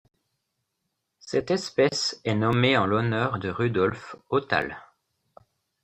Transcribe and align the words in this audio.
Cette 1.19 1.51
espèce 1.51 2.19
est 2.25 2.33
nommée 2.33 2.75
en 2.75 2.87
l'honneur 2.87 3.37
de 3.37 3.49
Rudolph 3.49 4.15
Hauthal. 4.31 4.79